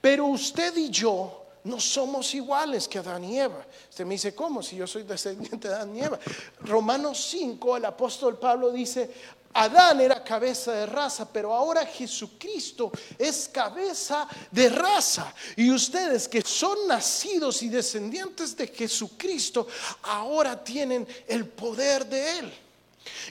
[0.00, 3.66] Pero usted y yo no somos iguales que Adán y Eva.
[3.90, 4.62] Usted me dice, ¿cómo?
[4.62, 6.18] Si yo soy descendiente de Adán y Eva.
[6.60, 9.10] Romanos 5, el apóstol Pablo dice,
[9.58, 15.34] Adán era cabeza de raza, pero ahora Jesucristo es cabeza de raza.
[15.56, 19.66] Y ustedes que son nacidos y descendientes de Jesucristo,
[20.02, 22.52] ahora tienen el poder de Él.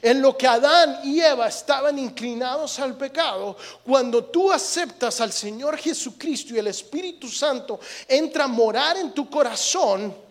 [0.02, 5.78] En lo que Adán y Eva estaban inclinados al pecado, cuando tú aceptas al Señor
[5.78, 10.27] Jesucristo y el Espíritu Santo entra a morar en tu corazón,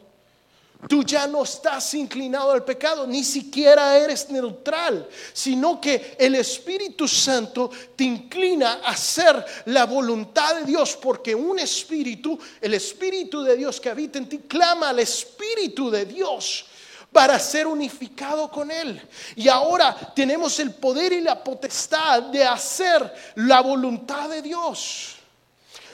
[0.89, 7.09] Tú ya no estás inclinado al pecado, ni siquiera eres neutral, sino que el Espíritu
[7.09, 13.57] Santo te inclina a hacer la voluntad de Dios, porque un espíritu, el Espíritu de
[13.57, 16.67] Dios que habita en ti, clama al Espíritu de Dios
[17.11, 19.01] para ser unificado con Él.
[19.35, 25.17] Y ahora tenemos el poder y la potestad de hacer la voluntad de Dios.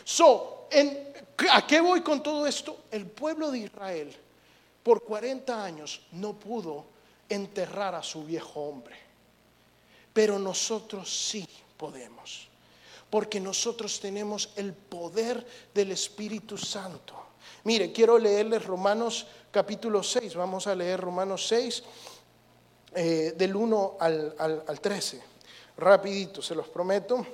[0.03, 0.66] So,
[1.51, 2.81] ¿a qué voy con todo esto?
[2.90, 4.16] El pueblo de Israel
[4.83, 6.85] por 40 años no pudo
[7.29, 8.97] enterrar a su viejo hombre.
[10.12, 12.49] Pero nosotros sí podemos,
[13.09, 17.14] porque nosotros tenemos el poder del Espíritu Santo.
[17.64, 21.83] Mire, quiero leerles Romanos capítulo 6, vamos a leer Romanos 6
[22.95, 25.23] eh, del 1 al, al 13.
[25.79, 27.27] Rapidito, se los prometo.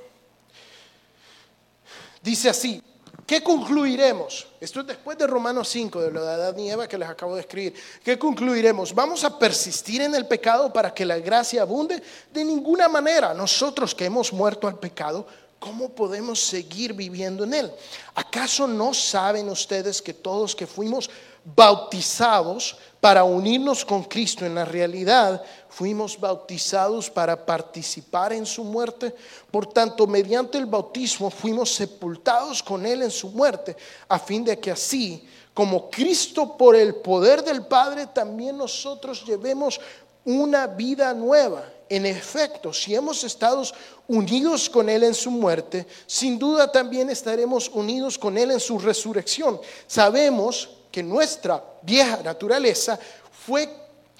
[2.22, 2.82] Dice así,
[3.28, 4.46] ¿Qué concluiremos?
[4.58, 7.34] Esto es después de Romanos 5, de lo de Adán y Eva que les acabo
[7.34, 7.74] de escribir.
[8.02, 8.94] ¿Qué concluiremos?
[8.94, 12.02] ¿Vamos a persistir en el pecado para que la gracia abunde?
[12.32, 13.34] De ninguna manera.
[13.34, 15.26] Nosotros que hemos muerto al pecado,
[15.58, 17.72] ¿cómo podemos seguir viviendo en él?
[18.14, 21.10] ¿Acaso no saben ustedes que todos que fuimos
[21.54, 29.14] bautizados para unirnos con Cristo en la realidad, fuimos bautizados para participar en su muerte.
[29.50, 33.76] Por tanto, mediante el bautismo fuimos sepultados con Él en su muerte,
[34.08, 39.80] a fin de que así, como Cristo por el poder del Padre, también nosotros llevemos
[40.28, 41.64] una vida nueva.
[41.88, 43.62] En efecto, si hemos estado
[44.06, 48.78] unidos con Él en su muerte, sin duda también estaremos unidos con Él en su
[48.78, 49.58] resurrección.
[49.86, 52.98] Sabemos que nuestra vieja naturaleza
[53.46, 53.70] fue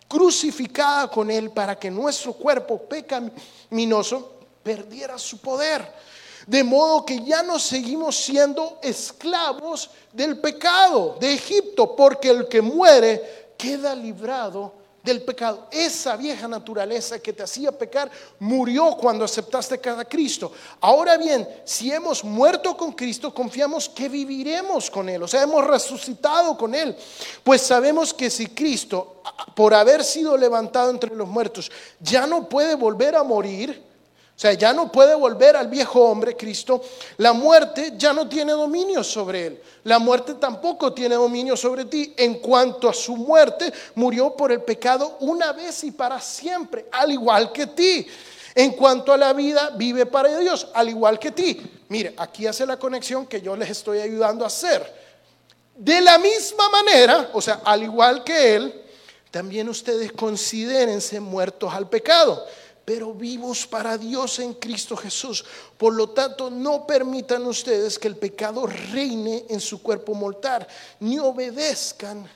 [0.09, 5.93] crucificada con Él para que nuestro cuerpo pecaminoso perdiera su poder.
[6.47, 12.63] De modo que ya no seguimos siendo esclavos del pecado de Egipto, porque el que
[12.63, 15.69] muere queda librado del pecado.
[15.71, 20.53] Esa vieja naturaleza que te hacía pecar murió cuando aceptaste a Cristo.
[20.81, 25.23] Ahora bien, si hemos muerto con Cristo, confiamos que viviremos con Él.
[25.23, 26.97] O sea, hemos resucitado con Él.
[27.43, 29.23] Pues sabemos que si Cristo,
[29.55, 33.88] por haber sido levantado entre los muertos, ya no puede volver a morir,
[34.39, 36.81] o sea, ya no puede volver al viejo hombre, Cristo.
[37.17, 39.63] La muerte ya no tiene dominio sobre él.
[39.83, 42.15] La muerte tampoco tiene dominio sobre ti.
[42.17, 47.11] En cuanto a su muerte, murió por el pecado una vez y para siempre, al
[47.11, 48.07] igual que ti.
[48.55, 51.61] En cuanto a la vida, vive para Dios, al igual que ti.
[51.89, 54.89] Mire, aquí hace la conexión que yo les estoy ayudando a hacer.
[55.75, 58.85] De la misma manera, o sea, al igual que él,
[59.33, 62.47] también ustedes considérense muertos al pecado,
[62.89, 65.45] pero vivos para Dios en Cristo Jesús.
[65.77, 70.67] Por lo tanto, no permitan ustedes que el pecado reine en su cuerpo mortal,
[70.99, 72.27] ni obedezcan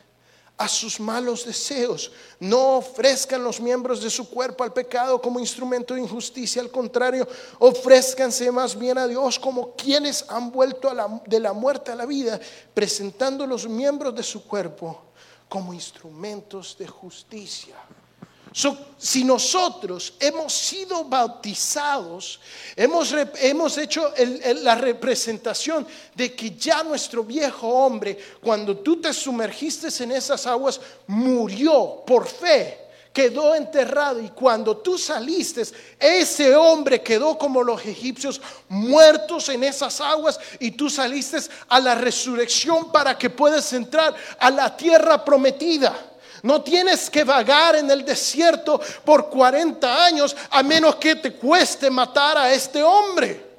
[0.59, 2.13] a sus malos deseos.
[2.39, 6.61] No ofrezcan los miembros de su cuerpo al pecado como instrumento de injusticia.
[6.61, 7.27] Al contrario,
[7.59, 10.91] ofrézcanse más bien a Dios como quienes han vuelto
[11.25, 12.39] de la muerte a la vida,
[12.75, 15.01] presentando los miembros de su cuerpo
[15.49, 17.75] como instrumentos de justicia
[18.99, 22.41] si nosotros hemos sido bautizados,
[22.77, 24.13] hemos, hemos hecho
[24.63, 30.81] la representación de que ya nuestro viejo hombre, cuando tú te sumergiste en esas aguas,
[31.07, 35.63] murió por fe quedó enterrado y cuando tú saliste,
[35.99, 41.39] ese hombre quedó como los egipcios muertos en esas aguas y tú saliste
[41.69, 46.12] a la resurrección para que puedas entrar a la tierra prometida.
[46.43, 51.89] No tienes que vagar en el desierto por 40 años a menos que te cueste
[51.91, 53.53] matar a este hombre.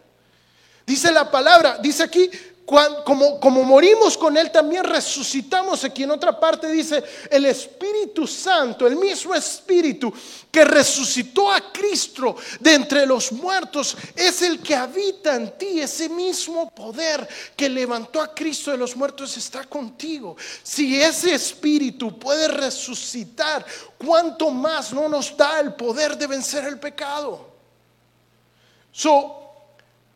[0.85, 2.29] Dice la palabra, dice aquí,
[2.65, 5.83] como, como morimos con Él, también resucitamos.
[5.83, 10.13] Aquí en otra parte dice, el Espíritu Santo, el mismo Espíritu
[10.49, 15.81] que resucitó a Cristo de entre los muertos, es el que habita en ti.
[15.81, 20.37] Ese mismo poder que levantó a Cristo de los muertos está contigo.
[20.63, 23.65] Si ese Espíritu puede resucitar,
[23.97, 27.51] ¿cuánto más no nos da el poder de vencer el pecado?
[28.91, 29.42] So,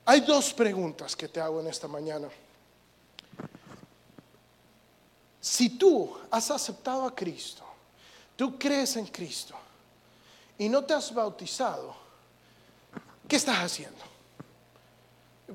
[0.09, 2.29] hay dos preguntas que te hago en esta mañana.
[5.41, 7.61] Si tú has aceptado a Cristo,
[8.37, 9.53] tú crees en Cristo
[10.57, 11.93] y no te has bautizado,
[13.27, 13.99] ¿qué estás haciendo?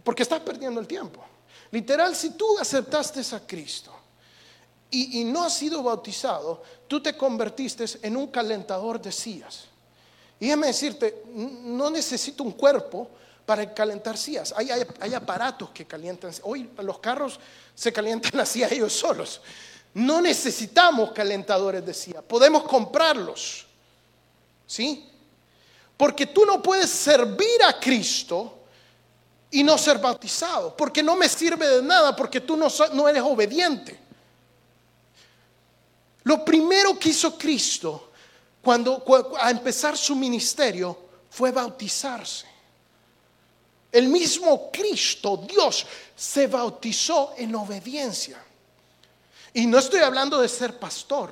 [0.05, 1.25] Porque estás perdiendo el tiempo.
[1.71, 3.91] Literal, si tú aceptaste a Cristo
[4.91, 9.65] y, no has sido bautizado, tú te convertiste en un calentador de sillas.
[10.39, 13.09] Y déjame decirte, no necesito un cuerpo
[13.45, 14.55] para calentar sillas.
[14.57, 16.33] Hay, aparatos que calientan.
[16.43, 17.39] Hoy los carros
[17.75, 19.41] se calientan así a ellos solos.
[19.95, 22.23] No necesitamos calentadores de silla.
[22.23, 23.67] Podemos comprarlos.
[24.67, 25.09] ¿Sí?
[25.97, 28.61] Porque tú no puedes servir a Cristo
[29.51, 30.77] y no ser bautizado.
[30.77, 33.99] Porque no me sirve de nada porque tú no, no eres obediente.
[36.25, 38.13] Lo primero que hizo Cristo
[38.63, 39.05] cuando
[39.39, 40.97] a empezar su ministerio
[41.29, 42.52] fue bautizarse.
[43.93, 48.43] El mismo Cristo, Dios, se bautizó en obediencia.
[49.53, 51.31] Y no estoy hablando de ser pastor.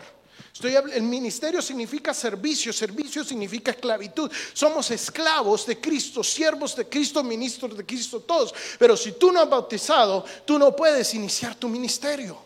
[0.53, 4.31] Estoy, el ministerio significa servicio, servicio significa esclavitud.
[4.53, 8.53] Somos esclavos de Cristo, siervos de Cristo, ministros de Cristo, todos.
[8.79, 12.38] Pero si tú no has bautizado, tú no puedes iniciar tu ministerio,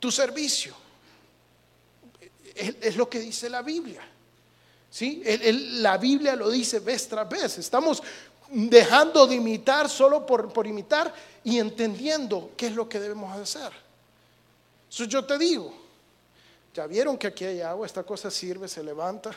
[0.00, 0.74] tu servicio.
[2.54, 4.08] Es lo que dice la Biblia.
[4.90, 5.22] ¿Sí?
[5.80, 7.56] la Biblia lo dice vez tras vez.
[7.56, 8.02] Estamos
[8.52, 11.12] dejando de imitar solo por, por imitar
[11.42, 13.72] y entendiendo qué es lo que debemos hacer.
[14.90, 15.72] Eso yo te digo,
[16.74, 19.30] ya vieron que aquí hay agua, esta cosa sirve, se levanta,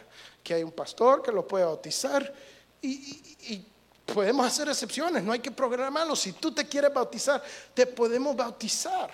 [0.44, 2.34] que hay un pastor que lo puede bautizar
[2.82, 3.66] y,
[4.06, 6.16] podemos hacer excepciones, no hay que programarlo.
[6.16, 7.42] Si tú te quieres bautizar,
[7.74, 9.10] te podemos bautizar.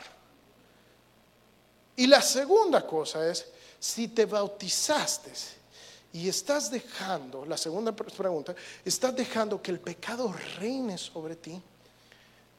[1.96, 3.48] Y la segunda cosa es,
[3.80, 5.32] si te bautizaste
[6.14, 11.62] y estás dejando, la segunda pregunta, estás dejando que el pecado reine sobre ti,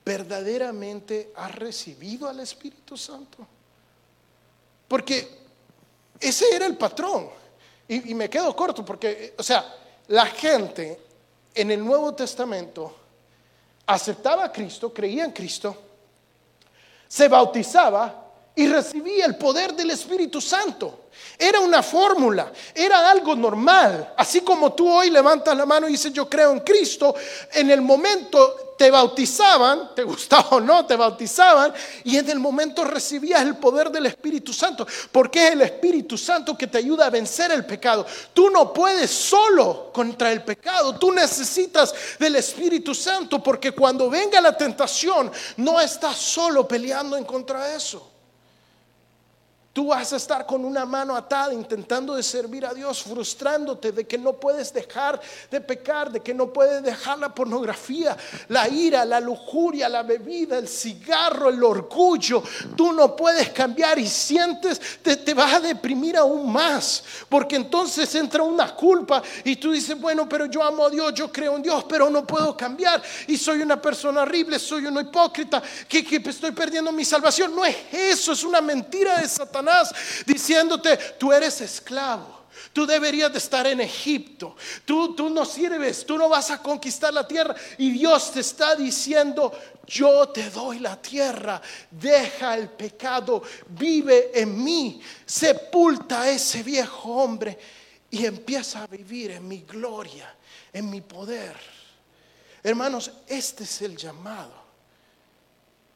[0.04, 3.46] ¿verdaderamente has recibido al Espíritu Santo?
[4.88, 5.38] Porque
[6.18, 7.28] ese era el patrón.
[7.88, 9.74] Y, me quedo corto porque, o sea,
[10.08, 10.98] la gente
[11.54, 12.96] en el Nuevo Testamento
[13.86, 15.76] aceptaba a Cristo, creía en Cristo,
[17.06, 18.21] se bautizaba
[18.54, 21.00] y recibía el poder del Espíritu Santo.
[21.38, 24.14] Era una fórmula, era algo normal.
[24.16, 27.14] Así como tú hoy levantas la mano y dices yo creo en Cristo,
[27.52, 31.72] en el momento te bautizaban, te gustaba o no, te bautizaban
[32.04, 36.56] y en el momento recibías el poder del Espíritu Santo, porque es el Espíritu Santo
[36.56, 38.06] que te ayuda a vencer el pecado.
[38.34, 44.40] Tú no puedes solo contra el pecado, tú necesitas del Espíritu Santo, porque cuando venga
[44.40, 48.11] la tentación, no estás solo peleando en contra de eso.
[49.72, 54.06] Tú vas a estar con una mano atada intentando de servir a Dios, frustrándote de
[54.06, 55.18] que no puedes dejar
[55.50, 58.14] de pecar, de que no puedes dejar la pornografía,
[58.48, 62.42] la ira, la lujuria, la bebida, el cigarro, el orgullo.
[62.76, 68.14] Tú no puedes cambiar y sientes, te, te vas a deprimir aún más, porque entonces
[68.14, 71.62] entra una culpa y tú dices, bueno, pero yo amo a Dios, yo creo en
[71.62, 76.16] Dios, pero no puedo cambiar y soy una persona horrible, soy una hipócrita, que, que
[76.28, 77.56] estoy perdiendo mi salvación.
[77.56, 79.61] No es eso, es una mentira de Satanás
[80.26, 82.42] Diciéndote, tú eres esclavo.
[82.72, 84.56] Tú deberías de estar en Egipto.
[84.84, 87.54] Tú, tú no sirves, tú no vas a conquistar la tierra.
[87.76, 89.52] Y Dios te está diciendo,
[89.86, 91.60] yo te doy la tierra.
[91.90, 95.00] Deja el pecado, vive en mí.
[95.26, 97.58] Sepulta a ese viejo hombre
[98.10, 100.34] y empieza a vivir en mi gloria,
[100.72, 101.56] en mi poder.
[102.62, 104.62] Hermanos, este es el llamado.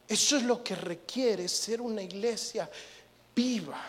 [0.08, 2.70] Eso es lo que requiere ser una iglesia
[3.36, 3.80] viva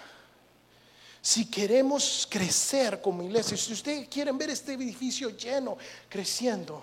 [1.28, 5.78] si queremos crecer como iglesia, si ustedes quieren ver este edificio lleno,
[6.08, 6.82] creciendo,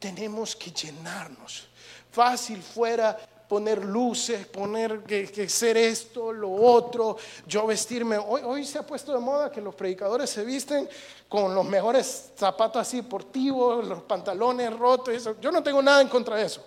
[0.00, 1.68] tenemos que llenarnos.
[2.10, 3.16] Fácil fuera
[3.48, 8.18] poner luces, poner que, ser esto, lo otro, yo vestirme.
[8.18, 10.88] Hoy, se ha puesto de moda que los predicadores se visten
[11.28, 15.28] con los mejores zapatos así deportivos, los pantalones rotos.
[15.40, 16.64] Yo no tengo nada en contra de eso.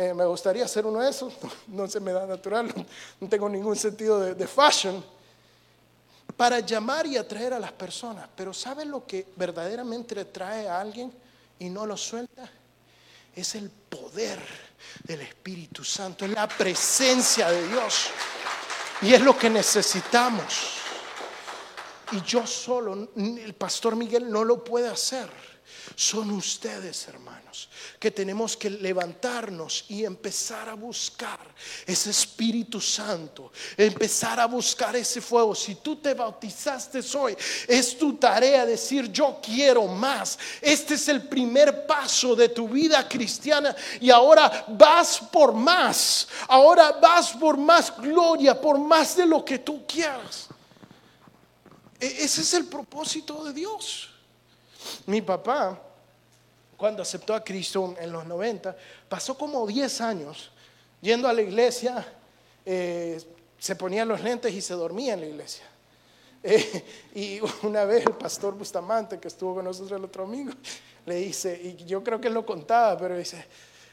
[0.00, 1.34] Eh, me gustaría hacer uno de esos,
[1.66, 2.72] no, se me da natural,
[3.20, 5.04] no, tengo ningún sentido de, fashion
[6.38, 8.26] para llamar y atraer a las personas.
[8.34, 11.12] Pero ¿sabe lo que verdaderamente atrae a alguien
[11.58, 12.50] y no lo suelta?
[13.36, 14.40] Es el poder
[15.04, 18.06] del Espíritu Santo, es la presencia de Dios.
[19.02, 20.78] Y es lo que necesitamos.
[22.12, 25.28] Y yo solo, el pastor Miguel no lo puede hacer.
[25.94, 27.68] Son ustedes, hermanos,
[27.98, 31.40] que tenemos que levantarnos y empezar a buscar
[31.86, 35.54] ese Espíritu Santo, empezar a buscar ese fuego.
[35.54, 40.38] Si tú te bautizaste hoy, es tu tarea decir, yo quiero más.
[40.60, 46.28] Este es el primer paso de tu vida cristiana y ahora vas por más.
[46.48, 50.48] Ahora vas por más gloria, por más de lo que tú quieras.
[52.00, 54.08] E-, ese es el propósito de Dios.
[55.06, 55.78] Mi papá,
[56.76, 58.76] cuando aceptó a Cristo en los 90,
[59.08, 60.50] pasó como 10 años
[61.00, 62.06] yendo a la iglesia,
[62.64, 63.20] eh,
[63.58, 65.64] se ponía los lentes y se dormía en la iglesia.
[66.42, 70.52] Eh, y una vez el pastor Bustamante, que estuvo con nosotros el otro domingo,
[71.04, 73.44] le dice, y yo creo que él lo contaba, pero dice,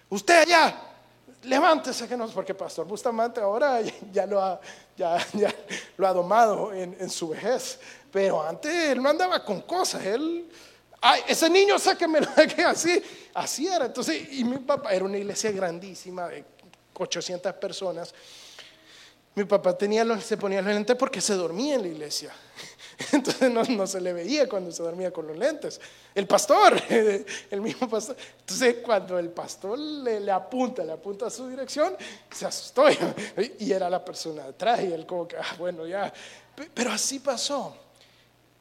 [0.10, 0.82] usted allá,
[1.44, 3.82] levántese que no, porque pastor Bustamante ahora
[4.12, 4.60] ya lo ha,
[4.96, 5.18] ya,
[5.98, 7.80] lo ha domado en, en, su vejez,
[8.12, 10.50] pero antes él no andaba con cosas, él
[11.10, 12.20] Ay, ese niño sáqueme
[12.54, 13.02] que así,
[13.34, 13.86] así era.
[13.86, 16.44] Entonces, y mi papá era una iglesia grandísima de
[16.96, 18.14] 800 personas.
[19.34, 22.34] Mi papá tenía los, se ponía los lentes porque se dormía en la iglesia.
[23.14, 25.80] Entonces no, se le veía cuando se dormía con los lentes.
[26.14, 28.18] El pastor, el mismo pastor.
[28.42, 31.96] Entonces cuando el pastor le, apunta, le apunta a su dirección,
[32.30, 32.84] se asustó
[33.60, 36.12] y, era la persona atrás y él como que, ah, bueno, ya.
[36.74, 37.87] Pero así pasó.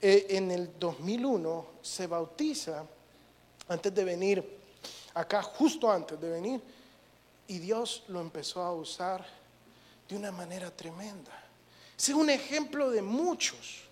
[0.00, 2.84] Eh, en el 2001 se bautiza
[3.68, 4.58] antes de venir
[5.14, 6.60] acá, justo antes de venir,
[7.48, 9.24] y Dios lo empezó a usar
[10.08, 11.32] de una manera tremenda.
[11.96, 13.82] es un ejemplo de muchos.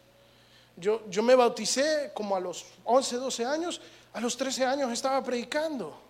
[0.77, 3.81] Yo, yo me bauticé como a los 11, 12 años,
[4.13, 6.04] a los 13 años estaba predicando.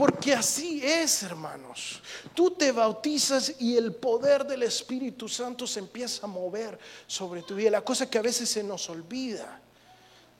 [0.00, 2.00] Porque así es, hermanos.
[2.32, 7.54] Tú te bautizas y el poder del Espíritu Santo se empieza a mover sobre tu
[7.54, 7.68] vida.
[7.68, 9.60] La cosa que a veces se nos olvida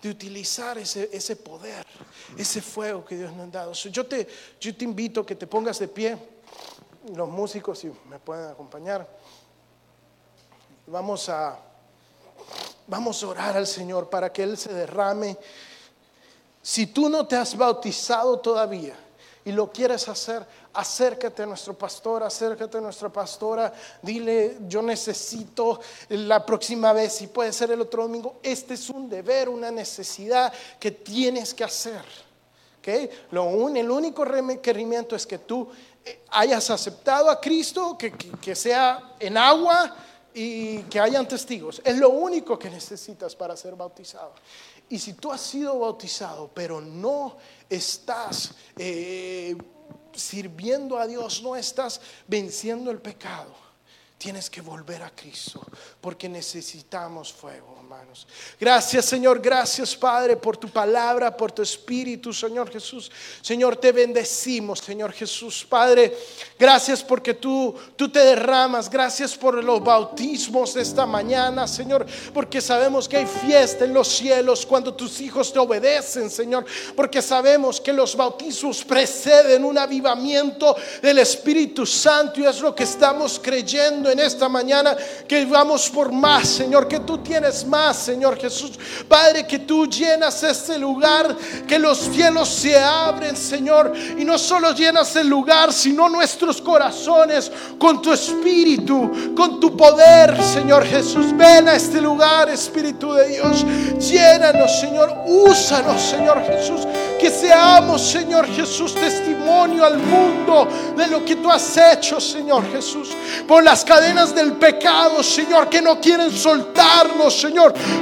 [0.00, 1.84] de utilizar ese, ese poder,
[2.38, 3.72] ese fuego que Dios nos ha dado.
[3.74, 4.26] Yo te,
[4.58, 6.16] yo te invito a que te pongas de pie,
[7.14, 9.06] los músicos si me pueden acompañar.
[10.86, 11.60] Vamos a,
[12.86, 15.36] vamos a orar al Señor para que Él se derrame.
[16.62, 18.96] Si tú no te has bautizado todavía,
[19.50, 25.80] y lo quieres hacer, acércate a nuestro pastor, acércate a nuestra pastora, dile, yo necesito
[26.10, 30.52] la próxima vez, si puede ser el otro domingo, este es un deber, una necesidad
[30.78, 32.04] que tienes que hacer.
[33.32, 35.68] Lo un, el único requerimiento es que tú
[36.04, 39.96] eh, hayas aceptado a Cristo, que, que sea en agua
[40.32, 41.82] y que hayan testigos.
[41.84, 44.32] Es lo único que necesitas para ser bautizado.
[44.90, 47.38] Y si tú has sido bautizado, pero no
[47.68, 49.56] estás eh,
[50.12, 53.54] sirviendo a Dios, no estás venciendo el pecado,
[54.18, 55.64] tienes que volver a Cristo,
[56.00, 57.80] porque necesitamos fuego.
[58.58, 63.10] Gracias Señor, gracias Padre por tu palabra, por tu espíritu, Señor Jesús.
[63.40, 65.66] Señor, te bendecimos, Señor Jesús.
[65.68, 66.16] Padre,
[66.58, 68.88] gracias porque tú, tú te derramas.
[68.88, 74.08] Gracias por los bautismos de esta mañana, Señor, porque sabemos que hay fiesta en los
[74.08, 76.64] cielos cuando tus hijos te obedecen, Señor,
[76.94, 82.84] porque sabemos que los bautismos preceden un avivamiento del Espíritu Santo y es lo que
[82.84, 88.38] estamos creyendo en esta mañana que vamos por más, Señor, que tú tienes más, Señor
[88.38, 88.72] Jesús.
[89.08, 91.36] Padre, que tú llenas este lugar,
[91.66, 97.50] que los cielos se abren, Señor, y no solo llenas el lugar, sino nuestros corazones
[97.78, 101.36] con tu espíritu, con tu poder, Señor Jesús.
[101.36, 103.64] Ven a este lugar, Espíritu de Dios.
[103.98, 105.24] Llénanos, Señor.
[105.26, 106.86] Úsanos, Señor Jesús.
[107.18, 110.66] Que seamos, Señor Jesús, testimonio al mundo
[110.96, 113.10] de lo que tú has hecho, Señor Jesús.
[113.46, 117.38] Por las cadenas del pecado, Señor, que no quieren soltarnos,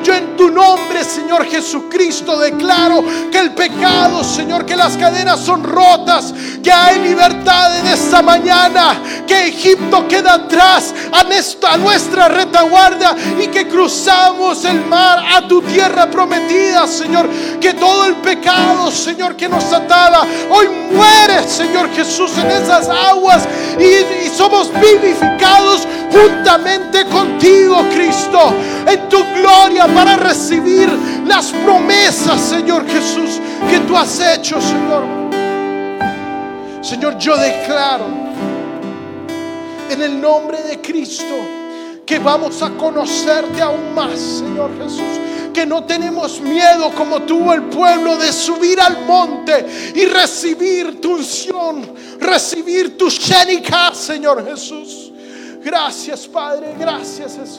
[0.03, 5.63] Yo en tu nombre, Señor Jesucristo, declaro que el pecado, Señor, que las cadenas son
[5.63, 12.29] rotas, que hay libertad en esta mañana, que Egipto queda atrás a nuestra, a nuestra
[12.29, 17.29] retaguardia y que cruzamos el mar a tu tierra prometida, Señor.
[17.61, 23.47] Que todo el pecado, Señor, que nos ataba, hoy muere, Señor Jesús, en esas aguas
[23.79, 28.55] y, y somos vivificados juntamente contigo, Cristo,
[28.87, 30.89] en tu gloria para recibir
[31.27, 35.05] las promesas, Señor Jesús, que tú has hecho, Señor.
[36.81, 38.07] Señor, yo declaro
[39.91, 41.35] en el nombre de Cristo
[42.07, 45.21] que vamos a conocerte aún más, Señor Jesús.
[45.53, 51.17] Que no tenemos miedo como tuvo el pueblo de subir al monte y recibir tu
[51.17, 55.13] unción, recibir tu shenikah, Señor Jesús.
[55.71, 57.57] Gracias, Padre, gracias, Jesús.